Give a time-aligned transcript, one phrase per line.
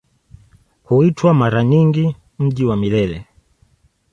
[0.83, 3.25] Huitwa mara nyingi "Mji wa Milele".